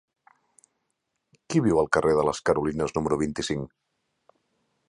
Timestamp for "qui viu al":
1.35-1.91